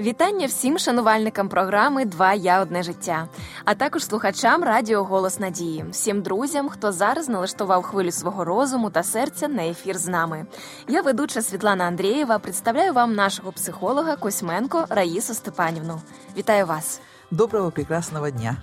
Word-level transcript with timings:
Вітання 0.00 0.46
всім 0.46 0.78
шанувальникам 0.78 1.48
програми 1.48 2.04
Два 2.04 2.34
я 2.34 2.60
одне 2.60 2.82
життя, 2.82 3.28
а 3.64 3.74
також 3.74 4.04
слухачам 4.04 4.64
Радіо 4.64 5.04
Голос 5.04 5.38
Надії, 5.38 5.84
всім 5.90 6.22
друзям, 6.22 6.68
хто 6.68 6.92
зараз 6.92 7.28
налаштував 7.28 7.82
хвилю 7.82 8.10
свого 8.10 8.44
розуму 8.44 8.90
та 8.90 9.02
серця 9.02 9.48
на 9.48 9.66
ефір 9.66 9.98
з 9.98 10.06
нами. 10.06 10.46
Я 10.88 11.02
ведуча 11.02 11.42
Світлана 11.42 11.84
Андрієва. 11.84 12.38
Представляю 12.38 12.92
вам 12.92 13.14
нашого 13.14 13.52
психолога 13.52 14.16
Косьменко 14.16 14.86
Раїсу 14.90 15.34
Степанівну. 15.34 16.00
Вітаю 16.36 16.66
вас! 16.66 17.00
Доброго 17.30 17.70
прекрасного 17.70 18.30
дня! 18.30 18.56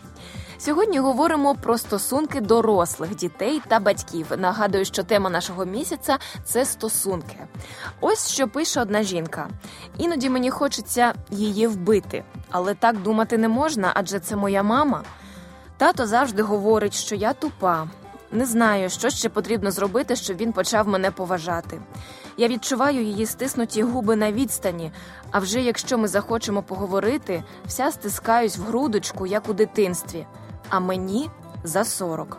Сьогодні 0.60 1.00
говоримо 1.00 1.56
про 1.56 1.78
стосунки 1.78 2.42
дорослих 2.42 3.16
дітей 3.16 3.62
та 3.68 3.80
батьків. 3.80 4.28
Нагадую, 4.38 4.86
що 4.86 5.04
тема 5.04 5.30
нашого 5.30 5.66
місяця 5.66 6.18
це 6.46 6.66
стосунки. 6.66 7.38
Ось 8.02 8.30
що 8.32 8.48
пише 8.48 8.82
одна 8.82 9.04
жінка. 9.04 9.50
Іноді 9.98 10.30
мені 10.30 10.50
хочеться 10.50 11.14
її 11.30 11.68
вбити, 11.68 12.24
але 12.52 12.74
так 12.74 13.02
думати 13.02 13.38
не 13.38 13.48
можна, 13.48 13.92
адже 13.94 14.20
це 14.20 14.36
моя 14.36 14.64
мама. 14.64 15.04
Тато 15.78 16.08
завжди 16.08 16.42
говорить, 16.42 16.94
що 16.94 17.16
я 17.16 17.34
тупа. 17.34 17.88
Не 18.32 18.46
знаю, 18.46 18.90
що 18.90 19.10
ще 19.10 19.30
потрібно 19.30 19.72
зробити, 19.72 20.16
щоб 20.16 20.38
він 20.38 20.54
почав 20.54 20.88
мене 20.88 21.12
поважати. 21.12 21.82
Я 22.38 22.48
відчуваю 22.48 23.04
її 23.04 23.26
стиснуті 23.26 23.84
губи 23.84 24.16
на 24.16 24.32
відстані. 24.32 24.92
А 25.32 25.40
вже 25.40 25.62
якщо 25.62 25.98
ми 25.98 26.08
захочемо 26.08 26.64
поговорити, 26.64 27.44
вся 27.66 27.92
стискаюсь 27.92 28.58
в 28.58 28.62
грудочку, 28.62 29.26
як 29.26 29.50
у 29.50 29.54
дитинстві 29.54 30.26
а 30.69 30.81
мені 30.81 31.31
за 31.65 31.85
40. 31.85 32.39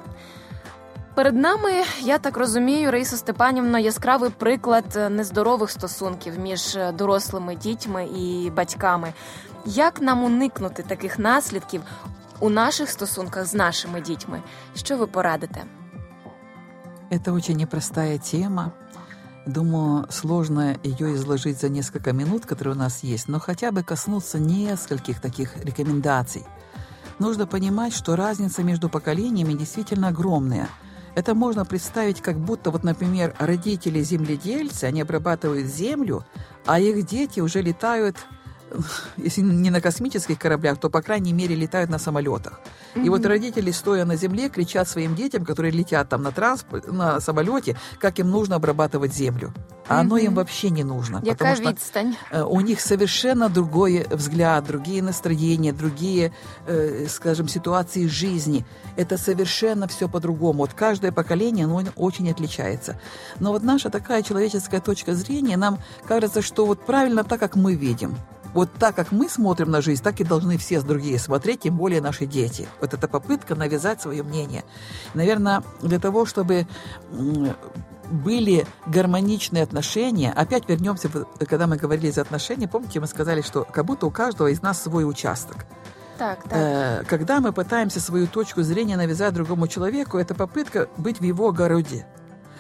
Перед 1.16 1.36
нами, 1.36 1.72
я 2.02 2.18
так 2.18 2.38
розумію, 2.38 2.92
Раїса 2.92 3.18
Степанівна, 3.18 3.80
яскравий 3.80 4.30
приклад 4.30 5.00
нездорових 5.10 5.72
стосунків 5.72 6.40
між 6.40 6.78
дорослими 6.98 7.56
дітьми 7.56 8.06
і 8.06 8.52
батьками. 8.56 9.14
Як 9.66 10.02
нам 10.02 10.24
уникнути 10.24 10.84
таких 10.84 11.20
наслідків 11.20 11.82
у 12.40 12.50
наших 12.50 12.90
стосунках 12.90 13.46
з 13.46 13.54
нашими 13.54 14.02
дітьми? 14.02 14.42
Що 14.76 14.98
ви 14.98 15.08
порадите? 15.08 15.64
Это 17.12 17.34
очень 17.34 17.58
непростая 17.58 18.18
тема. 18.18 18.72
Думаю, 19.46 20.06
сложно 20.10 20.76
ее 20.84 21.14
изложить 21.14 21.60
за 21.60 21.70
несколько 21.70 22.14
минут, 22.14 22.46
которые 22.46 22.72
у 22.72 22.78
нас 22.78 23.04
есть, 23.04 23.30
но 23.30 23.40
хотя 23.40 23.72
бы 23.72 23.84
коснуться 23.84 24.40
нескольких 24.40 25.20
таких 25.20 25.58
рекомендаций – 25.58 26.57
Нужно 27.19 27.47
понимать, 27.47 27.95
что 27.95 28.15
разница 28.15 28.63
между 28.63 28.89
поколениями 28.89 29.55
действительно 29.55 30.09
огромная. 30.09 30.69
Это 31.17 31.35
можно 31.35 31.65
представить, 31.65 32.21
как 32.21 32.39
будто, 32.39 32.71
вот, 32.71 32.85
например, 32.85 33.35
родители 33.41 34.01
земледельцы, 34.03 34.85
они 34.85 35.01
обрабатывают 35.01 35.67
землю, 35.67 36.25
а 36.65 36.79
их 36.79 37.05
дети 37.07 37.41
уже 37.41 37.61
летают 37.61 38.17
если 39.17 39.43
не 39.43 39.71
на 39.71 39.81
космических 39.81 40.39
кораблях, 40.39 40.79
то, 40.79 40.91
по 40.91 41.03
крайней 41.03 41.33
мере, 41.33 41.55
летают 41.55 41.91
на 41.91 41.99
самолетах. 41.99 42.61
Mm-hmm. 42.95 43.07
И 43.07 43.09
вот 43.09 43.27
родители, 43.27 43.71
стоя 43.71 44.05
на 44.05 44.17
земле, 44.17 44.49
кричат 44.49 44.89
своим 44.89 45.15
детям, 45.15 45.45
которые 45.45 45.73
летят 45.73 46.09
там 46.09 46.23
на 46.23 46.33
транспорт, 46.33 46.91
на 46.93 47.21
самолете, 47.21 47.77
как 47.99 48.19
им 48.19 48.31
нужно 48.31 48.57
обрабатывать 48.57 49.15
землю. 49.15 49.53
А 49.87 49.95
mm-hmm. 49.95 50.01
оно 50.01 50.17
им 50.19 50.35
вообще 50.35 50.71
не 50.71 50.85
нужно. 50.85 51.21
Яка 51.25 51.39
потому 51.39 51.57
что 51.57 51.71
відстань? 51.71 52.17
Э, 52.31 52.43
у 52.43 52.61
них 52.61 52.81
совершенно 52.81 53.49
другой 53.49 54.07
взгляд, 54.11 54.65
другие 54.65 55.03
настроения, 55.03 55.73
другие, 55.73 56.33
э, 56.67 57.07
скажем, 57.09 57.49
ситуации 57.49 58.07
жизни. 58.07 58.67
Это 58.97 59.17
совершенно 59.17 59.89
все 59.89 60.09
по-другому. 60.09 60.59
Вот 60.59 60.75
каждое 60.75 61.11
поколение, 61.13 61.65
оно 61.65 61.83
очень 61.97 62.31
отличается. 62.31 63.01
Но 63.41 63.53
вот 63.53 63.63
наша 63.63 63.89
такая 63.89 64.23
человеческая 64.23 64.81
точка 64.81 65.15
зрения, 65.15 65.57
нам 65.57 65.79
кажется, 66.07 66.43
что 66.43 66.67
вот 66.67 66.85
правильно 66.85 67.25
так, 67.25 67.41
как 67.41 67.57
мы 67.57 67.75
видим. 67.75 68.17
Вот 68.55 68.73
так, 68.79 68.95
как 68.97 69.13
мы 69.13 69.29
смотрим 69.29 69.71
на 69.71 69.81
жизнь, 69.83 70.03
так 70.03 70.21
и 70.21 70.25
должны 70.25 70.57
все 70.59 70.81
другие 70.81 71.19
смотреть, 71.19 71.61
тем 71.61 71.77
более 71.77 72.01
наши 72.01 72.27
дети. 72.27 72.69
Вот 72.81 72.95
эта 72.95 73.09
попытка 73.09 73.55
навязать 73.55 74.01
свое 74.01 74.23
мнение. 74.23 74.65
Наверное, 75.15 75.63
для 75.83 75.99
того, 75.99 76.25
чтобы 76.25 76.67
были 78.11 78.67
гармоничные 78.87 79.63
отношения. 79.63 80.33
Опять 80.33 80.69
вернемся, 80.69 81.11
когда 81.47 81.67
мы 81.67 81.77
говорили 81.77 82.11
за 82.11 82.23
отношения, 82.23 82.67
помните, 82.67 83.01
мы 83.01 83.07
сказали, 83.07 83.43
что 83.43 83.65
как 83.65 83.85
будто 83.85 84.07
у 84.07 84.11
каждого 84.11 84.49
из 84.49 84.63
нас 84.63 84.83
свой 84.83 85.09
участок. 85.09 85.67
Так, 86.19 86.43
так. 86.45 86.53
Э, 86.53 87.05
когда 87.07 87.41
мы 87.41 87.53
пытаемся 87.53 88.01
свою 88.01 88.27
точку 88.27 88.63
зрения 88.63 88.97
навязать 88.97 89.35
другому 89.35 89.69
человеку, 89.69 90.19
это 90.19 90.35
попытка 90.35 90.89
быть 90.97 91.21
в 91.21 91.23
его 91.23 91.49
огороде. 91.49 92.07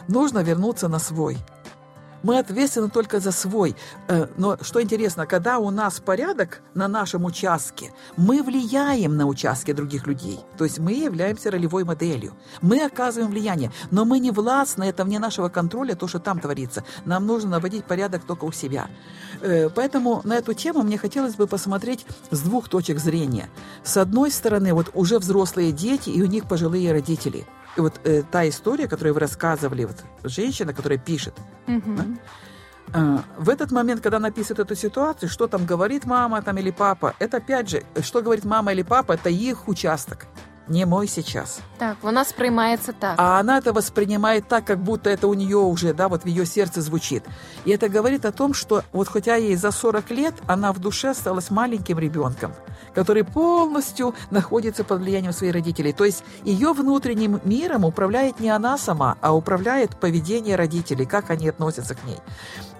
Нужно 0.06 0.38
вернуться 0.40 0.88
на 0.88 0.98
свой. 0.98 1.38
Мы 2.22 2.38
ответственны 2.38 2.88
только 2.90 3.20
за 3.20 3.32
свой. 3.32 3.76
Э, 4.08 4.26
но 4.36 4.56
что 4.60 4.82
интересно, 4.82 5.26
когда 5.26 5.58
у 5.58 5.70
нас 5.70 6.00
порядок 6.00 6.62
на 6.74 6.88
нашем 6.88 7.24
участке, 7.24 7.92
мы 8.16 8.42
влияем 8.42 9.16
на 9.16 9.26
участки 9.26 9.72
других 9.72 10.06
людей. 10.06 10.40
То 10.56 10.64
есть 10.64 10.78
мы 10.78 10.92
являемся 10.92 11.50
ролевой 11.50 11.84
моделью. 11.84 12.34
Мы 12.60 12.84
оказываем 12.84 13.30
влияние, 13.30 13.70
но 13.90 14.04
мы 14.04 14.18
не 14.18 14.30
властны, 14.30 14.84
это 14.84 15.04
вне 15.04 15.18
нашего 15.18 15.48
контроля, 15.48 15.94
то, 15.94 16.08
что 16.08 16.18
там 16.18 16.40
творится. 16.40 16.84
Нам 17.04 17.26
нужно 17.26 17.50
наводить 17.50 17.84
порядок 17.84 18.24
только 18.24 18.44
у 18.44 18.52
себя. 18.52 18.88
Э, 19.40 19.68
поэтому 19.68 20.20
на 20.24 20.34
эту 20.34 20.54
тему 20.54 20.82
мне 20.82 20.98
хотелось 20.98 21.34
бы 21.34 21.46
посмотреть 21.46 22.06
с 22.30 22.40
двух 22.40 22.68
точек 22.68 22.98
зрения. 22.98 23.48
С 23.84 23.96
одной 23.96 24.30
стороны, 24.30 24.74
вот 24.74 24.90
уже 24.94 25.18
взрослые 25.18 25.72
дети 25.72 26.10
и 26.10 26.22
у 26.22 26.26
них 26.26 26.48
пожилые 26.48 26.92
родители– 26.92 27.46
и 27.78 27.80
вот 27.80 28.00
э, 28.04 28.22
та 28.30 28.48
история, 28.48 28.88
которую 28.88 29.14
вы 29.14 29.20
рассказывали, 29.20 29.84
вот 29.84 30.04
женщина, 30.24 30.74
которая 30.74 30.98
пишет, 30.98 31.34
угу. 31.68 31.96
да, 31.96 32.04
э, 32.92 33.18
в 33.38 33.48
этот 33.48 33.70
момент, 33.70 34.00
когда 34.00 34.16
она 34.16 34.28
описывает 34.28 34.58
эту 34.58 34.74
ситуацию, 34.74 35.28
что 35.28 35.46
там 35.46 35.64
говорит 35.64 36.04
мама 36.04 36.42
там, 36.42 36.58
или 36.58 36.72
папа, 36.72 37.14
это 37.20 37.36
опять 37.36 37.70
же, 37.70 37.82
что 38.02 38.20
говорит 38.20 38.44
мама 38.44 38.72
или 38.72 38.82
папа, 38.82 39.12
это 39.12 39.30
их 39.30 39.68
участок 39.68 40.26
не 40.68 40.86
мой 40.86 41.08
сейчас. 41.08 41.60
Так, 41.78 41.96
вона 42.02 42.24
сприймається 42.24 42.92
так. 42.92 43.14
А 43.16 43.40
она 43.40 43.58
это 43.60 43.72
воспринимает 43.72 44.48
так, 44.48 44.64
как 44.64 44.78
будто 44.78 45.10
это 45.10 45.26
у 45.26 45.34
нее 45.34 45.56
уже, 45.56 45.94
да, 45.94 46.08
вот 46.08 46.24
в 46.24 46.26
ее 46.26 46.46
сердце 46.46 46.82
звучит. 46.82 47.22
И 47.64 47.70
это 47.70 47.88
говорит 47.88 48.24
о 48.24 48.32
том, 48.32 48.54
что 48.54 48.82
вот 48.92 49.08
хотя 49.08 49.36
ей 49.36 49.56
за 49.56 49.70
40 49.70 50.10
лет, 50.10 50.34
она 50.46 50.72
в 50.72 50.78
душе 50.78 51.10
осталась 51.10 51.50
маленьким 51.50 51.98
ребенком, 51.98 52.52
который 52.94 53.24
полностью 53.24 54.14
находится 54.30 54.84
под 54.84 55.00
влиянием 55.00 55.32
своих 55.32 55.54
родителей. 55.54 55.92
То 55.92 56.04
есть 56.04 56.24
ее 56.44 56.72
внутренним 56.72 57.40
миром 57.44 57.84
управляет 57.84 58.40
не 58.40 58.50
она 58.50 58.78
сама, 58.78 59.16
а 59.20 59.34
управляет 59.34 60.00
поведение 60.00 60.56
родителей, 60.56 61.06
как 61.06 61.30
они 61.30 61.48
относятся 61.48 61.94
к 61.94 62.04
ней. 62.04 62.18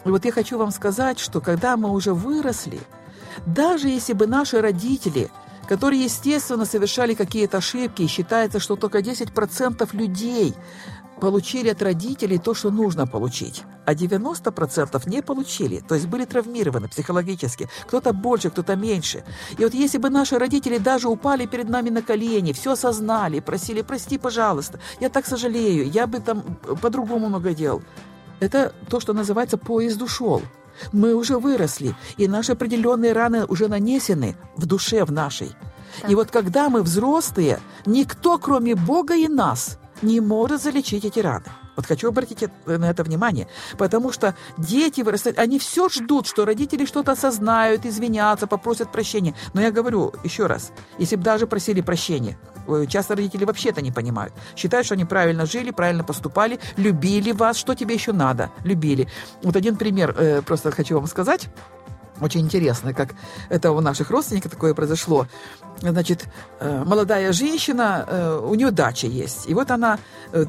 И 0.05 0.11
вот 0.11 0.25
я 0.25 0.33
хочу 0.33 0.59
вам 0.59 0.71
сказать, 0.71 1.19
что 1.19 1.41
когда 1.41 1.77
мы 1.77 1.91
уже 1.91 2.13
выросли, 2.13 2.81
даже 3.47 3.89
если 3.89 4.15
бы 4.15 4.27
наши 4.27 4.61
родители– 4.61 5.31
которые, 5.69 6.05
естественно, 6.05 6.65
совершали 6.65 7.15
какие-то 7.15 7.59
ошибки, 7.59 8.03
и 8.03 8.07
считается, 8.07 8.59
что 8.59 8.77
только 8.77 8.99
10% 9.01 9.97
людей 9.97 10.55
получили 11.21 11.69
от 11.69 11.83
родителей 11.83 12.39
то, 12.39 12.55
что 12.55 12.71
нужно 12.71 13.07
получить, 13.07 13.65
а 13.85 13.95
90% 13.95 15.09
не 15.09 15.21
получили, 15.23 15.81
то 15.81 15.95
есть 15.95 16.07
были 16.07 16.25
травмированы 16.25 16.89
психологически. 16.89 17.69
Кто-то 17.87 18.13
больше, 18.13 18.51
кто-то 18.51 18.77
меньше. 18.77 19.25
И 19.59 19.65
вот 19.65 19.75
если 19.75 19.99
бы 19.99 20.11
наши 20.11 20.39
родители 20.39 20.79
даже 20.79 21.09
упали 21.09 21.47
перед 21.47 21.69
нами 21.69 21.91
на 21.91 22.03
колени, 22.03 22.53
все 22.53 22.73
осознали, 22.73 23.41
просили, 23.41 23.83
прости, 23.83 24.17
пожалуйста, 24.17 24.79
я 25.01 25.09
так 25.09 25.27
сожалею, 25.27 25.91
я 25.91 26.07
бы 26.07 26.21
там 26.21 26.43
по-другому 26.81 27.29
много 27.29 27.53
делал. 27.53 27.83
Это 28.41 28.73
то, 28.89 29.01
что 29.01 29.13
называется 29.13 29.59
«поезд 29.59 30.01
ушел». 30.01 30.43
Мы 30.93 31.15
уже 31.15 31.39
выросли, 31.39 31.95
и 32.17 32.29
наши 32.29 32.53
определенные 32.53 33.13
раны 33.13 33.45
уже 33.47 33.69
нанесены 33.69 34.37
в 34.57 34.67
душе 34.67 35.05
в 35.05 35.13
нашей. 35.13 35.51
Так. 36.01 36.11
И 36.11 36.15
вот 36.15 36.31
когда 36.31 36.69
мы 36.69 36.83
взрослые, 36.83 37.61
никто, 37.87 38.39
кроме 38.39 38.75
Бога 38.75 39.15
и 39.15 39.29
нас, 39.29 39.79
не 40.03 40.21
может 40.21 40.63
залечить 40.63 41.05
эти 41.05 41.21
раны. 41.21 41.47
Вот 41.77 41.87
хочу 41.87 42.09
обратить 42.09 42.45
на 42.67 42.91
это 42.91 43.05
внимание, 43.05 43.47
потому 43.79 44.11
что 44.11 44.35
дети 44.57 45.01
вырастают, 45.03 45.39
они 45.39 45.61
все 45.61 45.89
ждут, 45.89 46.27
что 46.27 46.45
родители 46.45 46.85
что-то 46.85 47.13
осознают, 47.13 47.87
извинятся, 47.87 48.49
попросят 48.49 48.91
прощения. 48.91 49.35
Но 49.55 49.61
я 49.61 49.71
говорю 49.71 50.13
еще 50.25 50.47
раз, 50.47 50.73
если 50.99 51.15
бы 51.15 51.23
даже 51.23 51.47
просили 51.47 51.81
прощения, 51.81 52.37
часто 52.89 53.15
родители 53.15 53.45
вообще 53.45 53.71
это 53.71 53.83
не 53.83 53.93
понимают. 53.93 54.33
Считают, 54.57 54.87
что 54.87 54.95
они 54.95 55.05
правильно 55.05 55.47
жили, 55.47 55.71
правильно 55.71 56.05
поступали, 56.05 56.59
любили 56.77 57.33
вас, 57.33 57.57
что 57.57 57.75
тебе 57.75 57.95
еще 57.95 58.13
надо, 58.13 58.51
любили. 58.65 59.09
Вот 59.43 59.57
один 59.57 59.77
пример 59.77 60.15
э, 60.17 60.43
просто 60.43 60.71
хочу 60.71 60.95
вам 60.95 61.07
сказать. 61.07 61.49
Очень 62.21 62.41
интересно, 62.41 62.95
как 62.95 63.15
это 63.49 63.71
у 63.71 63.81
наших 63.81 64.11
родственников 64.11 64.53
такое 64.53 64.75
произошло. 64.75 65.27
Значит, 65.81 66.27
э, 66.61 66.85
молодая 66.85 67.33
женщина, 67.33 68.05
э, 68.07 68.41
у 68.43 68.55
нее 68.55 68.71
дача 68.71 69.07
есть. 69.07 69.49
И 69.49 69.55
вот 69.55 69.71
она 69.71 69.99
э, 70.33 70.45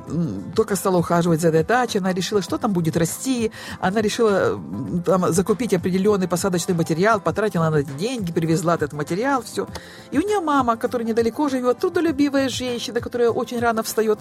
только 0.55 0.75
стала 0.75 0.97
ухаживать 0.97 1.41
за 1.41 1.49
этой 1.49 1.63
дачей, 1.63 1.99
она 1.99 2.13
решила, 2.13 2.41
что 2.41 2.57
там 2.57 2.73
будет 2.73 2.97
расти. 2.97 3.51
Она 3.79 4.01
решила 4.01 4.59
там, 5.05 5.31
закупить 5.31 5.73
определенный 5.73 6.27
посадочный 6.27 6.75
материал, 6.75 7.19
потратила 7.19 7.69
на 7.69 7.77
эти 7.77 7.91
деньги, 7.91 8.31
привезла 8.31 8.75
этот 8.75 8.93
материал, 8.93 9.43
все. 9.43 9.67
И 10.11 10.17
у 10.17 10.21
нее 10.21 10.39
мама, 10.39 10.77
которая 10.77 11.07
недалеко 11.07 11.49
живет, 11.49 11.77
трудолюбивая 11.79 12.49
женщина, 12.49 12.99
которая 12.99 13.29
очень 13.29 13.59
рано 13.59 13.83
встает, 13.83 14.19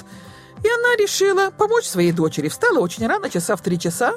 И 0.64 0.68
она 0.68 0.96
решила 0.96 1.50
помочь 1.50 1.84
своей 1.86 2.12
дочери. 2.12 2.48
Встала 2.48 2.80
очень 2.80 3.06
рано, 3.06 3.30
часа 3.30 3.54
в 3.54 3.60
три 3.60 3.78
часа 3.78 4.14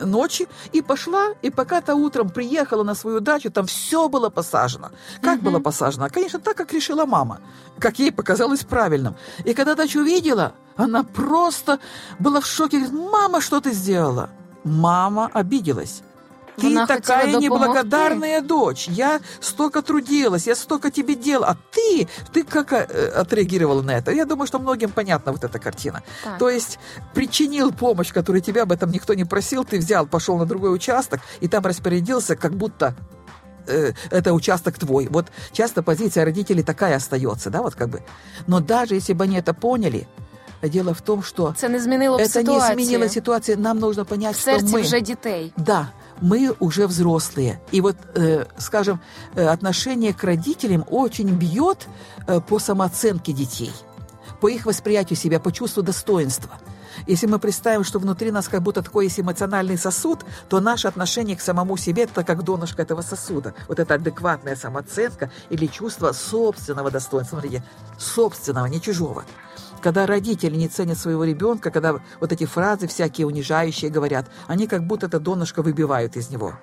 ночи, 0.00 0.48
и 0.72 0.82
пошла, 0.82 1.34
и 1.42 1.50
пока-то 1.50 1.94
утром 1.94 2.30
приехала 2.30 2.82
на 2.82 2.94
свою 2.94 3.20
дачу, 3.20 3.50
там 3.50 3.66
все 3.66 4.08
было 4.08 4.28
посажено. 4.28 4.90
Как 5.22 5.36
угу. 5.36 5.50
было 5.50 5.60
посажено? 5.60 6.08
Конечно, 6.08 6.25
так, 6.28 6.56
как 6.56 6.72
решила 6.72 7.06
мама, 7.06 7.40
как 7.78 7.98
ей 7.98 8.12
показалось 8.12 8.64
правильным. 8.64 9.16
И 9.44 9.54
когда 9.54 9.74
дачу 9.74 10.00
увидела, 10.00 10.52
она 10.76 11.02
просто 11.02 11.78
была 12.18 12.40
в 12.40 12.46
шоке. 12.46 12.78
Говорит, 12.78 13.10
мама, 13.12 13.40
что 13.40 13.60
ты 13.60 13.72
сделала? 13.72 14.30
Мама 14.64 15.30
обиделась. 15.32 16.02
Ты 16.56 16.68
Она 16.68 16.86
такая 16.86 17.36
неблагодарная 17.36 18.40
дочь. 18.40 18.88
Я 18.88 19.20
столько 19.40 19.82
трудилась, 19.82 20.46
я 20.46 20.54
столько 20.54 20.90
тебе 20.90 21.14
делала. 21.14 21.48
А 21.48 21.56
ты, 21.70 22.08
ты 22.32 22.44
как 22.44 22.72
э, 22.72 23.08
отреагировала 23.08 23.82
на 23.82 23.90
это? 23.92 24.10
Я 24.10 24.24
думаю, 24.24 24.46
что 24.46 24.58
многим 24.58 24.90
понятна 24.90 25.32
вот 25.32 25.44
эта 25.44 25.58
картина. 25.58 26.02
Так. 26.24 26.38
То 26.38 26.48
есть 26.48 26.78
причинил 27.14 27.72
помощь, 27.72 28.12
которую 28.12 28.40
тебя 28.40 28.62
об 28.62 28.72
этом 28.72 28.90
никто 28.90 29.14
не 29.14 29.24
просил, 29.24 29.64
ты 29.64 29.78
взял, 29.78 30.06
пошел 30.06 30.38
на 30.38 30.46
другой 30.46 30.74
участок 30.74 31.20
и 31.40 31.48
там 31.48 31.64
распорядился, 31.64 32.36
как 32.36 32.54
будто 32.54 32.94
э, 33.66 33.92
это 34.10 34.32
участок 34.32 34.78
твой. 34.78 35.08
Вот 35.10 35.26
часто 35.52 35.82
позиция 35.82 36.24
родителей 36.24 36.62
такая 36.62 36.96
остается, 36.96 37.50
да, 37.50 37.62
вот 37.62 37.74
как 37.74 37.88
бы. 37.88 38.02
Но 38.46 38.60
даже 38.60 38.94
если 38.94 39.12
бы 39.12 39.24
они 39.24 39.36
это 39.36 39.54
поняли, 39.54 40.06
Дело 40.62 40.94
в 40.94 41.00
том, 41.00 41.22
что 41.22 41.54
це 41.56 41.68
не 41.68 41.80
змінило 41.80 42.18
это 42.18 42.28
ситуацию. 42.28 42.76
не 42.76 42.82
изменило 42.82 43.08
ситуацию. 43.08 43.58
Нам 43.58 43.78
нужно 43.78 44.04
понять, 44.04 44.36
в 44.36 44.40
что 44.40 44.58
мы... 44.58 44.80
уже 44.80 45.00
детей. 45.00 45.52
Да, 45.56 45.92
мы 46.20 46.54
уже 46.60 46.86
взрослые. 46.86 47.60
И 47.72 47.80
вот, 47.80 47.96
э, 48.14 48.46
скажем, 48.58 49.00
э, 49.34 49.46
отношение 49.46 50.12
к 50.12 50.24
родителям 50.24 50.84
очень 50.90 51.28
бьет 51.28 51.86
э, 52.26 52.40
по 52.40 52.58
самооценке 52.58 53.32
детей, 53.32 53.72
по 54.40 54.48
их 54.48 54.66
восприятию 54.66 55.16
себя, 55.16 55.38
по 55.40 55.52
чувству 55.52 55.82
достоинства. 55.82 56.50
Если 57.06 57.26
мы 57.26 57.38
представим, 57.38 57.84
что 57.84 57.98
внутри 57.98 58.30
нас 58.30 58.48
как 58.48 58.62
будто 58.62 58.82
такой 58.82 59.06
есть 59.06 59.20
эмоциональный 59.20 59.78
сосуд, 59.78 60.24
то 60.48 60.60
наше 60.60 60.88
отношение 60.88 61.36
к 61.36 61.40
самому 61.40 61.76
себе– 61.76 62.02
это 62.04 62.24
как 62.24 62.42
донышко 62.42 62.82
этого 62.82 63.02
сосуда. 63.02 63.54
Вот 63.68 63.78
это 63.78 63.94
адекватная 63.94 64.56
самооценка 64.56 65.30
или 65.50 65.66
чувство 65.66 66.12
собственного 66.12 66.90
достоинства. 66.90 67.36
Смотрите, 67.36 67.62
собственного, 67.98 68.66
не 68.66 68.80
чужого 68.80 69.24
когда 69.82 70.04
родители 70.04 70.56
не 70.56 70.66
ценят 70.66 70.98
своего 70.98 71.22
ребенка, 71.22 71.70
когда 71.70 72.00
вот 72.18 72.32
эти 72.32 72.44
фразы 72.44 72.88
всякие 72.88 73.24
унижающие 73.24 73.88
говорят, 73.88 74.26
они 74.48 74.66
как 74.66 74.84
будто 74.84 75.06
это 75.06 75.20
донышко 75.20 75.62
выбивают 75.62 76.16
из 76.16 76.28
него. 76.28 76.54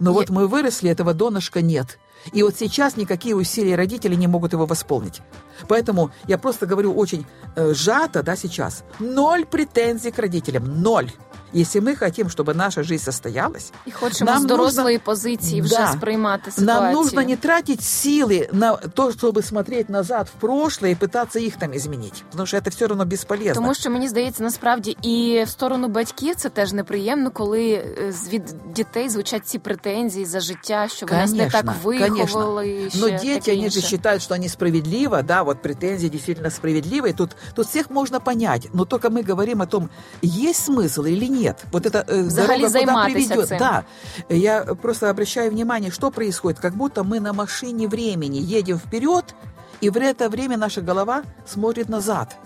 Но 0.00 0.10
Я... 0.10 0.14
вот 0.14 0.30
мы 0.30 0.48
выросли, 0.48 0.88
этого 0.88 1.12
донышка 1.12 1.60
нет. 1.60 1.98
И 2.32 2.42
вот 2.42 2.56
сейчас 2.56 2.96
никакие 2.96 3.36
усилия 3.36 3.74
родителей 3.74 4.16
не 4.16 4.26
могут 4.26 4.52
его 4.52 4.64
восполнить. 4.64 5.20
Поэтому 5.67 6.11
я 6.27 6.37
просто 6.37 6.67
говорю 6.67 6.93
очень 6.95 7.25
э, 7.55 7.73
сжато, 7.73 8.23
да, 8.23 8.35
сейчас. 8.35 8.83
Ноль 8.99 9.45
претензий 9.45 10.11
к 10.11 10.21
родителям. 10.21 10.81
Ноль. 10.81 11.09
Если 11.53 11.81
ми 11.81 11.95
хотим, 11.95 12.29
щоб 12.29 12.55
наша 12.55 12.83
жизнь 12.83 13.03
состоялась, 13.03 13.71
і 13.85 13.91
хочемо 13.91 14.31
нам 14.31 14.41
з 14.41 14.45
дорослої 14.45 14.95
нужно, 14.95 15.05
позиції 15.05 15.61
вже 15.61 15.75
да, 15.75 15.87
сприймати 15.87 16.51
ситуацію. 16.51 16.81
Нам 16.81 16.93
нужно 16.93 17.23
не 17.23 17.35
тратить 17.35 17.81
силы 17.81 18.49
на 18.51 18.75
то, 18.75 19.11
щоб 19.11 19.43
смотреть 19.43 19.89
назад 19.89 20.27
в 20.37 20.41
прошлое 20.41 20.91
і 20.91 20.95
пытаться 20.95 21.39
їх 21.39 21.55
там 21.55 21.73
изменить. 21.73 22.23
Тому 22.31 22.45
що 22.45 22.61
це 22.61 22.69
все 22.69 22.85
одно 22.85 23.05
безполезно. 23.05 23.53
Тому 23.53 23.73
що 23.73 23.89
мені 23.89 24.07
здається, 24.07 24.43
насправді 24.43 24.97
і 25.01 25.43
в 25.43 25.49
сторону 25.49 25.87
батьків 25.87 26.35
це 26.35 26.49
теж 26.49 26.73
неприємно, 26.73 27.31
коли 27.31 27.85
від 28.29 28.55
дітей 28.75 29.09
звучать 29.09 29.47
ці 29.47 29.59
претензії 29.59 30.25
за 30.25 30.39
життя, 30.39 30.87
що 30.87 31.05
вони 31.05 31.21
нас 31.21 31.31
не 31.31 31.49
так 31.49 31.65
виховали. 31.83 32.89
Но 32.95 33.09
дети, 33.09 33.51
они 33.51 33.69
же 33.69 33.81
считают, 33.81 34.21
что 34.21 34.35
они 34.35 34.49
справедливо, 34.49 35.21
да, 35.21 35.40
вот 35.44 35.62
претензии 35.62 36.08
действительно 36.08 36.50
справедливые. 36.50 37.14
Тут, 37.14 37.36
тут 37.54 37.66
всех 37.66 37.90
можно 37.90 38.20
понять, 38.20 38.68
но 38.72 38.84
только 38.84 39.10
мы 39.10 39.22
говорим 39.22 39.62
о 39.62 39.66
том, 39.66 39.90
есть 40.20 40.64
смысл 40.64 41.04
или 41.04 41.26
нет. 41.26 41.64
Вот 41.72 41.86
это 41.86 42.04
э, 42.06 42.24
дорога 42.24 42.70
куда 42.70 43.04
приведет. 43.04 43.48
Цим. 43.48 43.58
Да. 43.58 43.84
Я 44.28 44.64
просто 44.64 45.10
обращаю 45.10 45.50
внимание, 45.50 45.90
что 45.90 46.10
происходит. 46.10 46.60
Как 46.60 46.74
будто 46.74 47.04
мы 47.04 47.20
на 47.20 47.32
машине 47.32 47.88
времени 47.88 48.38
едем 48.38 48.78
вперед, 48.78 49.34
и 49.80 49.90
в 49.90 49.96
это 49.96 50.28
время 50.28 50.56
наша 50.56 50.80
голова 50.80 51.24
смотрит 51.44 51.88
назад, 51.88 52.36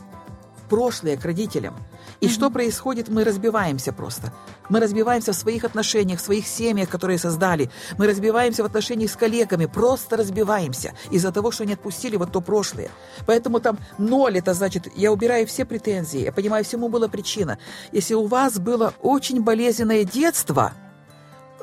прошлое, 0.67 1.17
к 1.17 1.25
родителям. 1.25 1.75
И 2.21 2.27
mm-hmm. 2.27 2.31
что 2.31 2.51
происходит? 2.51 3.09
Мы 3.09 3.25
разбиваемся 3.25 3.93
просто. 3.93 4.33
Мы 4.69 4.81
разбиваемся 4.81 5.33
в 5.33 5.37
своих 5.37 5.65
отношениях, 5.65 6.21
в 6.21 6.23
своих 6.25 6.47
семьях, 6.47 6.89
которые 6.89 7.19
создали. 7.19 7.71
Мы 7.99 8.07
разбиваемся 8.07 8.63
в 8.63 8.67
отношениях 8.67 9.11
с 9.11 9.17
коллегами, 9.17 9.67
просто 9.67 10.17
разбиваемся 10.17 10.95
из-за 11.11 11.33
того, 11.33 11.51
что 11.51 11.65
не 11.65 11.75
отпустили 11.75 12.17
вот 12.17 12.33
то 12.33 12.41
прошлое. 12.41 12.91
Поэтому 13.27 13.61
там 13.61 13.79
ноль, 13.99 14.39
это 14.39 14.55
значит, 14.55 14.89
я 14.97 15.13
убираю 15.13 15.47
все 15.47 15.65
претензии, 15.65 16.21
я 16.21 16.33
понимаю, 16.33 16.65
всему 16.65 16.89
была 16.89 17.09
причина. 17.09 17.59
Если 17.93 18.15
у 18.15 18.27
вас 18.27 18.59
было 18.59 18.95
очень 19.01 19.43
болезненное 19.43 20.05
детство, 20.05 20.73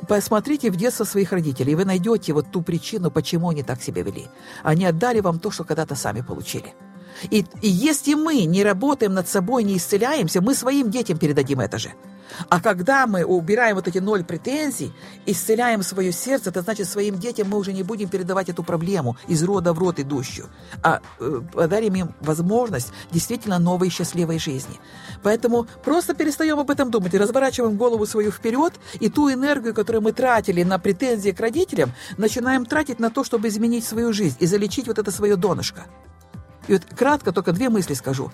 посмотрите 0.08 0.72
в 0.72 0.76
детство 0.76 1.04
своих 1.04 1.32
родителей, 1.32 1.74
и 1.74 1.76
вы 1.76 1.86
найдете 1.86 2.34
вот 2.34 2.52
ту 2.52 2.62
причину, 2.62 3.12
почему 3.12 3.50
они 3.50 3.64
так 3.64 3.82
себя 3.82 4.04
вели. 4.04 4.28
Они 4.64 4.86
отдали 4.86 5.20
вам 5.20 5.40
то, 5.40 5.52
что 5.52 5.64
когда-то 5.64 5.96
сами 5.96 6.22
получили. 6.22 6.74
И, 7.30 7.46
и 7.62 7.70
если 7.70 8.14
мы 8.14 8.46
не 8.46 8.64
работаем 8.64 9.14
над 9.14 9.28
собой, 9.28 9.64
не 9.64 9.78
исцеляемся, 9.78 10.42
мы 10.42 10.56
своим 10.56 10.90
детям 10.90 11.18
передадим 11.18 11.60
это 11.60 11.78
же. 11.80 11.94
А 12.50 12.60
когда 12.62 13.08
мы 13.08 13.24
убираем 13.24 13.76
вот 13.76 13.88
эти 13.88 14.00
ноль 14.00 14.24
претензий, 14.24 14.94
исцеляем 15.26 15.84
свое 15.84 16.12
сердце, 16.12 16.50
это 16.50 16.62
значит, 16.62 16.88
своим 16.88 17.20
детям 17.20 17.50
мы 17.50 17.58
уже 17.58 17.74
не 17.74 17.84
будем 17.84 18.10
передавать 18.10 18.50
эту 18.50 18.64
проблему 18.64 19.18
из 19.28 19.44
рода 19.44 19.74
в 19.74 19.80
род 19.80 20.00
идущую, 20.00 20.50
а 20.82 21.02
э, 21.20 21.42
подарим 21.54 21.96
им 21.96 22.16
возможность 22.22 22.92
действительно 23.12 23.60
новой 23.60 23.90
счастливой 23.90 24.40
жизни. 24.40 24.80
Поэтому 25.22 25.68
просто 25.84 26.14
перестаем 26.14 26.60
об 26.60 26.70
этом 26.70 26.92
думать 26.92 27.14
и 27.14 27.18
разворачиваем 27.18 27.78
голову 27.78 28.06
свою 28.06 28.32
вперед, 28.32 28.74
и 29.00 29.10
ту 29.10 29.32
энергию, 29.32 29.74
которую 29.74 30.02
мы 30.02 30.12
тратили 30.12 30.64
на 30.64 30.80
претензии 30.80 31.32
к 31.32 31.40
родителям, 31.40 31.92
начинаем 32.18 32.66
тратить 32.66 33.00
на 33.00 33.10
то, 33.10 33.24
чтобы 33.24 33.48
изменить 33.48 33.86
свою 33.86 34.14
жизнь 34.14 34.38
и 34.40 34.46
залечить 34.46 34.88
вот 34.88 35.00
это 35.00 35.12
свое 35.12 35.36
донышко. 35.36 35.86
И 36.68 36.74
вот 36.74 36.86
кратко 36.86 37.32
только 37.32 37.52
две 37.52 37.70
мысли 37.70 37.94
скажу. 37.94 38.32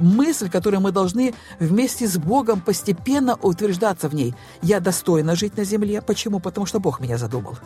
Мысль, 0.00 0.48
которую 0.48 0.80
мы 0.80 0.92
должны 0.92 1.34
вместе 1.58 2.06
с 2.06 2.16
Богом 2.16 2.60
постепенно 2.60 3.36
утверждаться 3.42 4.08
в 4.08 4.14
ней. 4.14 4.34
Я 4.62 4.80
достойна 4.80 5.34
жить 5.34 5.56
на 5.56 5.64
земле. 5.64 6.00
Почему? 6.00 6.40
Потому 6.40 6.66
что 6.66 6.80
Бог 6.80 7.00
меня 7.00 7.18
задумал. 7.18 7.58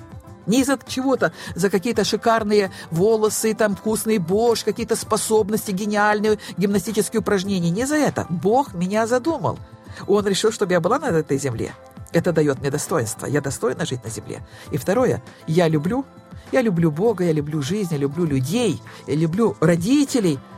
Не 0.47 0.61
из-за 0.61 0.79
чего-то, 0.87 1.33
за 1.55 1.71
какие-то 1.71 2.05
шикарные 2.05 2.71
волосы, 2.91 3.53
там 3.55 3.75
вкусный 3.75 4.19
борщ, 4.19 4.65
какие-то 4.65 4.95
способности, 4.95 5.73
гениальные 5.73 6.39
гимнастические 6.57 7.21
упражнения. 7.21 7.71
Не 7.71 7.85
за 7.85 7.97
это. 7.97 8.27
Бог 8.31 8.73
меня 8.73 9.07
задумал. 9.07 9.59
Он 10.07 10.27
решил, 10.27 10.53
чтобы 10.53 10.73
я 10.73 10.81
была 10.81 10.99
на 10.99 11.07
этой 11.07 11.39
земле. 11.39 11.75
Это 12.13 12.33
дает 12.33 12.61
мне 12.61 12.71
достоинство. 12.71 13.27
Я 13.27 13.41
достойна 13.41 13.85
жить 13.85 14.05
на 14.05 14.11
земле. 14.11 14.47
И 14.71 14.77
второе, 14.77 15.23
я 15.47 15.69
люблю 15.69 16.05
я 16.53 16.63
люблю 16.63 16.91
Бога, 16.91 17.25
я 17.25 17.33
люблю 17.33 17.63
жизнь, 17.63 17.89
я 17.93 17.99
люблю 17.99 18.25
людей, 18.25 18.81
я 19.07 19.15
люблю 19.15 19.57
родителей– 19.61 20.39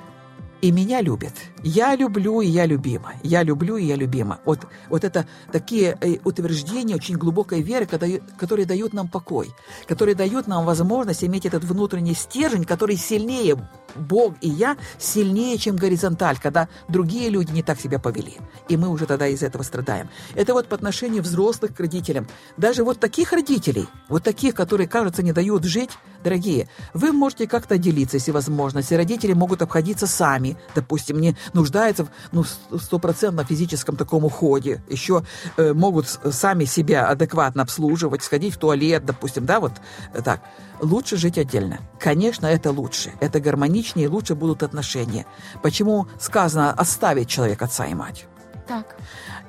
и 0.60 0.72
меня 0.72 1.00
любят. 1.00 1.32
Я 1.62 1.96
люблю, 1.96 2.40
и 2.40 2.46
я 2.46 2.66
любима. 2.66 3.14
Я 3.22 3.42
люблю, 3.42 3.76
и 3.76 3.84
я 3.84 3.96
любима. 3.96 4.38
Вот, 4.44 4.60
вот 4.88 5.04
это 5.04 5.26
такие 5.52 5.98
э, 6.00 6.18
утверждения 6.24 6.94
очень 6.94 7.16
глубокой 7.16 7.62
веры, 7.62 7.86
которые 7.86 8.66
дают 8.66 8.92
нам 8.92 9.08
покой, 9.08 9.50
которые 9.86 10.14
дают 10.14 10.46
нам 10.46 10.64
возможность 10.64 11.24
иметь 11.24 11.46
этот 11.46 11.64
внутренний 11.64 12.14
стержень, 12.14 12.64
который 12.64 12.96
сильнее, 12.96 13.56
Бог 13.96 14.34
и 14.40 14.48
я, 14.48 14.76
сильнее, 14.98 15.58
чем 15.58 15.76
горизонталь, 15.76 16.38
когда 16.38 16.68
другие 16.88 17.28
люди 17.30 17.52
не 17.52 17.62
так 17.62 17.80
себя 17.80 17.98
повели. 17.98 18.36
И 18.68 18.76
мы 18.76 18.88
уже 18.88 19.06
тогда 19.06 19.26
из 19.26 19.42
этого 19.42 19.62
страдаем. 19.62 20.08
Это 20.34 20.52
вот 20.52 20.68
по 20.68 20.76
отношению 20.76 21.22
взрослых 21.22 21.74
к 21.74 21.80
родителям. 21.80 22.28
Даже 22.56 22.84
вот 22.84 23.00
таких 23.00 23.32
родителей, 23.32 23.88
вот 24.08 24.22
таких, 24.22 24.54
которые, 24.54 24.86
кажется, 24.86 25.22
не 25.22 25.32
дают 25.32 25.64
жить, 25.64 25.90
дорогие, 26.22 26.68
вы 26.94 27.12
можете 27.12 27.46
как-то 27.46 27.78
делиться, 27.78 28.16
если 28.16 28.30
возможно. 28.30 28.78
Если 28.78 28.94
родители 28.94 29.32
могут 29.32 29.62
обходиться 29.62 30.06
сами, 30.06 30.56
допустим, 30.74 31.20
не 31.20 31.36
нуждаются 31.52 32.04
в 32.04 32.10
ну, 32.32 32.44
стопроцентно 32.78 33.44
физическом 33.44 33.96
таком 33.96 34.24
уходе, 34.24 34.82
еще 34.88 35.24
э, 35.56 35.72
могут 35.72 36.06
сами 36.08 36.64
себя 36.64 37.08
адекватно 37.08 37.62
обслуживать, 37.62 38.22
сходить 38.22 38.54
в 38.54 38.58
туалет, 38.58 39.04
допустим, 39.04 39.46
да, 39.46 39.60
вот 39.60 39.72
э, 40.14 40.22
так. 40.22 40.40
Лучше 40.80 41.16
жить 41.16 41.38
отдельно. 41.38 41.80
Конечно, 41.98 42.46
это 42.46 42.70
лучше. 42.70 43.12
Это 43.20 43.40
гармоничнее, 43.40 44.08
лучше 44.08 44.36
будут 44.36 44.62
отношения. 44.62 45.26
Почему 45.60 46.06
сказано 46.20 46.72
оставить 46.72 47.28
человек 47.28 47.60
отца 47.62 47.86
и 47.86 47.94
мать? 47.94 48.26
Так 48.68 48.96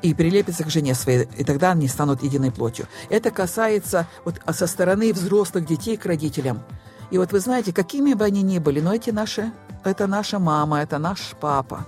и 0.02 0.14
прилепиться 0.14 0.64
к 0.64 0.70
жене 0.70 0.96
своей, 0.96 1.28
и 1.38 1.44
тогда 1.44 1.72
они 1.72 1.88
станут 1.88 2.24
единой 2.24 2.52
плотью. 2.52 2.88
Это 3.10 3.32
касается 3.32 4.08
вот 4.26 4.42
со 4.52 4.68
стороны 4.68 5.14
взрослых 5.14 5.66
детей 5.66 5.98
к 5.98 6.06
родителям. 6.06 6.64
И 7.12 7.18
вот 7.18 7.32
вы 7.32 7.40
знаете, 7.40 7.74
какими 7.74 8.14
бы 8.14 8.26
они 8.26 8.42
ни 8.42 8.60
были, 8.60 8.80
но 8.80 8.94
эти 8.94 9.10
наши, 9.10 9.52
это 9.84 10.08
наша 10.08 10.40
мама, 10.40 10.82
это 10.82 10.98
наш 10.98 11.36
папа. 11.40 11.86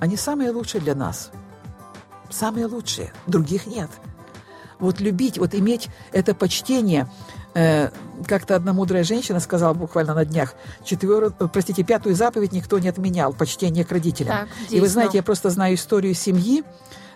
Они 0.00 0.16
самые 0.16 0.50
лучшие 0.50 0.80
для 0.80 0.94
нас. 0.94 1.30
Самые 2.30 2.66
лучшие. 2.66 3.12
Других 3.26 3.66
нет. 3.66 3.90
Вот 4.78 5.00
любить, 5.00 5.38
вот 5.38 5.54
иметь 5.54 5.88
это 6.12 6.34
почтение 6.34 7.08
Э, 7.54 7.90
как-то 8.26 8.56
одна 8.56 8.72
мудрая 8.72 9.04
женщина 9.04 9.38
сказала 9.38 9.74
буквально 9.74 10.14
на 10.14 10.24
днях, 10.24 10.54
четвер... 10.84 11.30
простите, 11.52 11.84
пятую 11.84 12.16
заповедь 12.16 12.52
никто 12.52 12.78
не 12.80 12.88
отменял, 12.88 13.32
почтение 13.32 13.84
к 13.84 13.92
родителям. 13.92 14.36
Так, 14.36 14.48
и 14.70 14.80
вы 14.80 14.88
знаете, 14.88 15.18
я 15.18 15.22
просто 15.22 15.50
знаю 15.50 15.76
историю 15.76 16.14
семьи, 16.14 16.64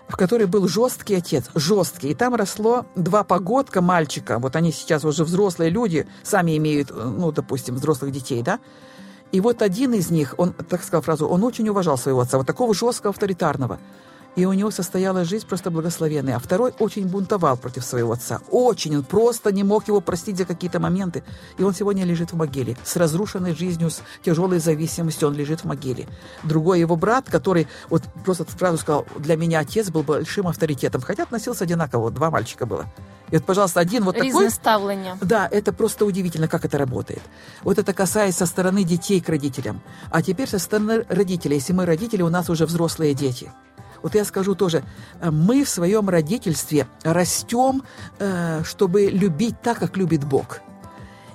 в 0.07 0.15
которой 0.15 0.47
был 0.47 0.67
жесткий 0.67 1.15
отец, 1.15 1.45
жесткий. 1.55 2.11
И 2.11 2.15
там 2.15 2.35
росло 2.35 2.85
два 2.95 3.23
погодка 3.23 3.81
мальчика. 3.81 4.39
Вот 4.39 4.55
они 4.55 4.71
сейчас 4.71 5.03
уже 5.03 5.25
взрослые 5.25 5.69
люди, 5.69 6.07
сами 6.23 6.55
имеют, 6.57 6.89
ну, 6.89 7.31
допустим, 7.33 7.75
взрослых 7.75 8.11
детей, 8.11 8.41
да? 8.41 8.59
И 9.31 9.41
вот 9.41 9.61
один 9.61 9.93
из 9.93 10.09
них, 10.09 10.33
он, 10.37 10.53
так 10.53 10.83
сказал 10.83 11.01
фразу, 11.01 11.27
он 11.27 11.43
очень 11.43 11.69
уважал 11.69 11.97
своего 11.97 12.21
отца, 12.21 12.37
вот 12.37 12.47
такого 12.47 12.73
жесткого, 12.73 13.11
авторитарного 13.11 13.79
и 14.35 14.45
у 14.45 14.53
него 14.53 14.71
состоялась 14.71 15.27
жизнь 15.27 15.45
просто 15.47 15.71
благословенная. 15.71 16.35
А 16.35 16.39
второй 16.39 16.73
очень 16.79 17.07
бунтовал 17.07 17.57
против 17.57 17.83
своего 17.83 18.13
отца. 18.13 18.39
Очень. 18.51 18.95
Он 18.97 19.03
просто 19.03 19.51
не 19.51 19.63
мог 19.63 19.87
его 19.87 20.01
простить 20.01 20.37
за 20.37 20.45
какие-то 20.45 20.79
моменты. 20.79 21.23
И 21.57 21.63
он 21.63 21.73
сегодня 21.73 22.05
лежит 22.05 22.31
в 22.31 22.35
могиле. 22.35 22.77
С 22.83 22.95
разрушенной 22.95 23.55
жизнью, 23.55 23.89
с 23.89 24.01
тяжелой 24.23 24.59
зависимостью 24.59 25.27
он 25.27 25.35
лежит 25.35 25.61
в 25.61 25.65
могиле. 25.65 26.07
Другой 26.43 26.79
его 26.79 26.95
брат, 26.95 27.25
который 27.29 27.67
вот 27.89 28.03
просто 28.23 28.45
сразу 28.57 28.77
сказал, 28.77 29.05
для 29.17 29.35
меня 29.35 29.59
отец 29.59 29.89
был 29.89 30.03
большим 30.03 30.47
авторитетом. 30.47 31.01
Хотя 31.01 31.23
относился 31.23 31.63
одинаково. 31.63 32.03
Вот 32.03 32.13
два 32.13 32.29
мальчика 32.29 32.65
было. 32.65 32.85
И 33.31 33.35
вот, 33.35 33.45
пожалуйста, 33.45 33.79
один 33.79 34.03
вот 34.03 34.15
такой... 34.15 34.49
ставлення. 34.49 35.17
Да, 35.21 35.47
это 35.51 35.73
просто 35.73 36.05
удивительно, 36.05 36.47
как 36.47 36.65
это 36.65 36.77
работает. 36.77 37.21
Вот 37.63 37.77
это 37.77 37.93
касаясь 37.93 38.35
со 38.35 38.45
стороны 38.45 38.83
детей 38.83 39.21
к 39.21 39.29
родителям. 39.29 39.81
А 40.09 40.21
теперь 40.21 40.47
со 40.47 40.59
стороны 40.59 41.05
родителей. 41.09 41.57
Если 41.57 41.73
мы 41.73 41.85
родители, 41.85 42.21
у 42.21 42.29
нас 42.29 42.49
уже 42.49 42.65
взрослые 42.65 43.13
дети. 43.13 43.51
Вот 44.01 44.15
я 44.15 44.25
скажу 44.25 44.55
тоже, 44.55 44.83
э, 45.21 45.31
мы 45.31 45.63
в 45.63 45.69
своем 45.69 46.09
родительстве 46.09 46.87
растем, 47.03 47.83
э, 48.19 48.63
чтобы 48.63 49.07
любить 49.07 49.61
так, 49.61 49.79
как 49.79 49.97
любит 49.97 50.23
Бог. 50.23 50.61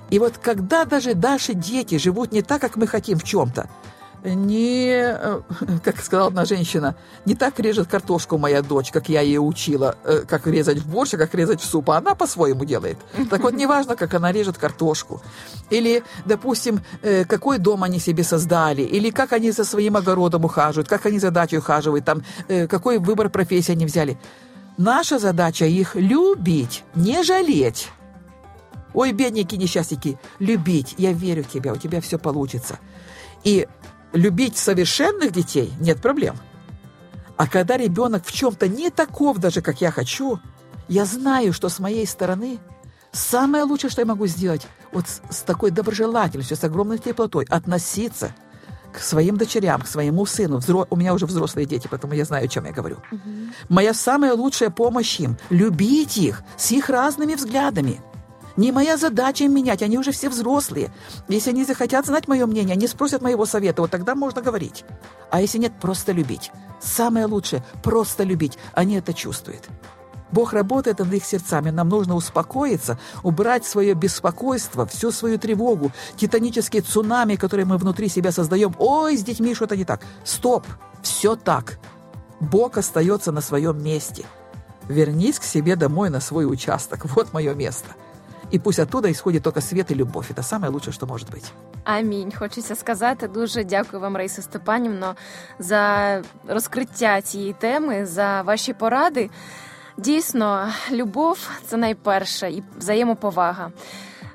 И 0.09 0.19
вот 0.19 0.37
когда 0.37 0.85
даже 0.85 1.15
наши 1.15 1.53
дети 1.53 1.97
живут 1.97 2.31
не 2.31 2.41
так, 2.41 2.61
как 2.61 2.75
мы 2.75 2.87
хотим 2.87 3.17
в 3.17 3.23
чем-то, 3.23 3.69
не, 4.33 4.89
э, 4.91 5.41
как 5.83 6.01
сказала 6.01 6.27
одна 6.27 6.45
женщина, 6.45 6.95
не 7.25 7.35
так 7.35 7.59
режет 7.59 7.87
картошку 7.87 8.37
моя 8.37 8.61
дочь, 8.61 8.91
как 8.91 9.09
я 9.09 9.21
ее 9.21 9.39
учила, 9.39 9.95
э, 10.03 10.23
как 10.27 10.47
резать 10.47 10.79
в 10.79 10.87
борщ, 10.89 11.11
как 11.11 11.33
резать 11.35 11.61
в 11.61 11.65
суп, 11.65 11.89
а 11.91 11.97
она 11.97 12.15
по-своему 12.15 12.65
делает. 12.65 12.97
Так 13.29 13.41
вот, 13.41 13.53
неважно, 13.53 13.95
как 13.95 14.13
она 14.13 14.31
режет 14.31 14.57
картошку. 14.57 15.21
Или, 15.69 16.03
допустим, 16.25 16.81
э, 17.01 17.25
какой 17.25 17.57
дом 17.57 17.83
они 17.83 17.99
себе 17.99 18.23
создали, 18.23 18.81
или 18.81 19.11
как 19.11 19.33
они 19.33 19.51
за 19.51 19.63
своим 19.63 19.97
огородом 19.97 20.45
ухаживают, 20.45 20.87
как 20.87 21.05
они 21.05 21.19
за 21.19 21.31
дачей 21.31 21.59
ухаживают, 21.59 22.05
там, 22.05 22.23
какой 22.69 22.97
выбор 22.97 23.29
профессии 23.29 23.71
они 23.71 23.85
взяли. 23.85 24.17
Наша 24.77 25.19
задача 25.19 25.65
их 25.65 25.95
любить, 25.95 26.83
не 26.95 27.23
жалеть. 27.23 27.89
Ой, 28.93 29.11
бедненькие 29.11 29.59
несчастники, 29.59 30.17
любить. 30.39 30.95
Я 30.97 31.11
верю 31.11 31.43
в 31.43 31.49
тебя, 31.49 31.73
у 31.73 31.77
тебя 31.77 31.99
все 32.01 32.17
получится. 32.17 32.79
И 33.43 33.67
любить 34.15 34.57
совершенных 34.57 35.31
детей 35.31 35.71
нет 35.79 36.01
проблем. 36.01 36.35
А 37.37 37.47
когда 37.47 37.77
ребенок 37.77 38.25
в 38.25 38.31
чем-то 38.31 38.67
не 38.67 38.89
таков 38.89 39.37
даже, 39.37 39.61
как 39.61 39.81
я 39.81 39.91
хочу, 39.91 40.39
я 40.87 41.05
знаю, 41.05 41.51
что 41.53 41.67
с 41.67 41.79
моей 41.79 42.07
стороны 42.07 42.59
самое 43.11 43.65
лучшее, 43.65 43.91
что 43.91 44.01
я 44.01 44.07
могу 44.07 44.25
сделать, 44.25 44.67
вот 44.93 45.05
с, 45.07 45.21
с 45.29 45.41
такой 45.41 45.71
доброжелательностью, 45.71 46.55
с 46.55 46.63
огромной 46.63 46.97
теплотой 46.97 47.45
относиться 47.49 48.33
к 48.93 48.99
своим 48.99 49.35
дочерям, 49.35 49.81
к 49.81 49.87
своему 49.87 50.25
сыну. 50.25 50.57
Взро... 50.57 50.87
У 50.89 50.95
меня 50.95 51.13
уже 51.13 51.25
взрослые 51.25 51.65
дети, 51.65 51.89
поэтому 51.91 52.13
я 52.13 52.23
знаю, 52.23 52.45
о 52.45 52.47
чем 52.47 52.65
я 52.65 52.71
говорю. 52.71 52.97
Угу. 53.11 53.19
Моя 53.67 53.93
самая 53.93 54.33
лучшая 54.33 54.69
помощь 54.69 55.19
им– 55.19 55.37
любить 55.49 56.17
их 56.17 56.43
с 56.55 56.71
их 56.71 56.89
разными 56.89 57.35
взглядами– 57.35 57.99
не 58.57 58.71
моя 58.71 58.97
задача 58.97 59.43
им 59.43 59.53
менять, 59.53 59.81
они 59.81 59.97
уже 59.97 60.11
все 60.11 60.29
взрослые. 60.29 60.91
Если 61.27 61.49
они 61.49 61.65
захотят 61.65 62.05
знать 62.05 62.27
мое 62.27 62.45
мнение, 62.45 62.73
они 62.73 62.87
спросят 62.87 63.21
моего 63.21 63.45
совета, 63.45 63.81
вот 63.81 63.91
тогда 63.91 64.15
можно 64.15 64.41
говорить. 64.41 64.85
А 65.29 65.41
если 65.41 65.57
нет, 65.57 65.73
просто 65.79 66.13
любить. 66.13 66.51
Самое 66.79 67.25
лучшее– 67.25 67.63
просто 67.83 68.23
любить. 68.23 68.57
Они 68.73 68.95
это 68.95 69.13
чувствуют. 69.13 69.63
Бог 70.31 70.53
работает 70.53 70.99
над 70.99 71.13
их 71.13 71.25
сердцами. 71.25 71.69
Нам 71.69 71.89
нужно 71.89 72.15
успокоиться, 72.15 72.97
убрать 73.23 73.65
свое 73.65 73.93
беспокойство, 73.93 74.85
всю 74.85 75.11
свою 75.11 75.37
тревогу, 75.37 75.91
титанические 76.15 76.81
цунами, 76.81 77.35
которые 77.35 77.65
мы 77.65 77.77
внутри 77.77 78.09
себя 78.09 78.31
создаем. 78.31 78.75
Ой, 78.79 79.17
с 79.17 79.23
детьми 79.23 79.53
что-то 79.53 79.75
не 79.77 79.85
так. 79.85 80.01
Стоп! 80.23 80.65
Все 81.01 81.35
так. 81.35 81.77
Бог 82.39 82.77
остается 82.77 83.31
на 83.31 83.41
своем 83.41 83.81
месте. 83.83 84.25
Вернись 84.87 85.39
к 85.39 85.43
себе 85.43 85.75
домой 85.75 86.09
на 86.09 86.19
свой 86.19 86.45
участок. 86.45 87.05
Вот 87.15 87.33
мое 87.33 87.53
место– 87.53 87.89
і 88.51 88.59
пусть 88.59 88.79
оттуда 88.79 89.11
исходит 89.11 89.43
только 89.43 89.61
свет 89.61 89.91
и 89.91 89.95
любовь. 89.95 90.31
Это 90.31 90.43
самое 90.43 90.71
лучшее, 90.71 90.93
что 90.93 91.05
может 91.05 91.29
быть. 91.29 91.51
Амінь. 91.83 92.33
Хочеться 92.39 92.75
сказати 92.75 93.27
дуже 93.27 93.63
дякую 93.63 94.01
вам, 94.01 94.17
Раїса 94.17 94.41
Степанівно, 94.41 95.15
за 95.59 96.21
розкриття 96.47 97.21
цієї 97.21 97.53
теми, 97.53 98.05
за 98.05 98.41
ваші 98.41 98.73
поради. 98.73 99.29
Дійсно, 99.97 100.69
любов 100.91 101.49
це 101.67 101.77
найперше 101.77 102.51
і 102.51 102.63
взаємоповага. 102.77 103.71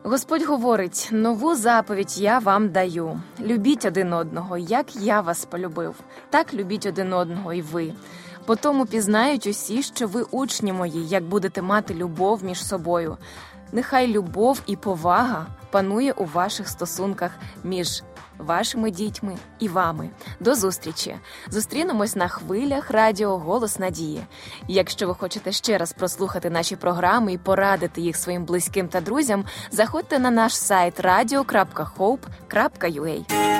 Господь 0.02 0.42
говорить: 0.42 1.08
нову 1.12 1.54
заповідь 1.54 2.18
я 2.18 2.38
вам 2.38 2.68
даю. 2.68 3.20
Любіть 3.40 3.84
один 3.84 4.12
одного, 4.12 4.58
як 4.58 4.96
я 4.96 5.20
вас 5.20 5.44
полюбив. 5.44 5.94
Так 6.30 6.54
любіть 6.54 6.86
один 6.86 7.12
одного 7.12 7.52
і 7.52 7.62
ви. 7.62 7.92
По 8.46 8.56
тому 8.56 8.86
пізнають 8.86 9.46
усі, 9.46 9.82
що 9.82 10.06
ви 10.06 10.22
учні 10.22 10.72
мої, 10.72 11.08
як 11.08 11.24
будете 11.24 11.62
мати 11.62 11.94
любов 11.94 12.44
між 12.44 12.64
собою. 12.66 13.16
Нехай 13.72 14.06
любов 14.06 14.62
і 14.66 14.76
повага 14.76 15.46
панує 15.70 16.12
у 16.12 16.24
ваших 16.24 16.68
стосунках 16.68 17.30
між 17.64 18.02
вашими 18.38 18.90
дітьми 18.90 19.36
і 19.58 19.68
вами. 19.68 20.10
До 20.40 20.54
зустрічі! 20.54 21.16
Зустрінемось 21.48 22.16
на 22.16 22.28
хвилях 22.28 22.90
радіо 22.90 23.38
Голос 23.38 23.78
Надії. 23.78 24.22
Якщо 24.68 25.06
ви 25.06 25.14
хочете 25.14 25.52
ще 25.52 25.78
раз 25.78 25.92
прослухати 25.92 26.50
наші 26.50 26.76
програми 26.76 27.32
і 27.32 27.38
порадити 27.38 28.00
їх 28.00 28.16
своїм 28.16 28.44
близьким 28.44 28.88
та 28.88 29.00
друзям, 29.00 29.44
заходьте 29.70 30.18
на 30.18 30.30
наш 30.30 30.56
сайт 30.56 31.00
radio.hope.ua. 31.00 33.59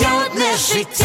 Одне 0.00 0.56
життя, 0.56 1.04